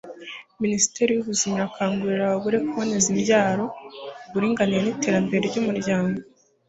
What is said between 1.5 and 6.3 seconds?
irakangura abagore kuboneza imbyaro Uburinganire n'Iterambere ry'Umuryango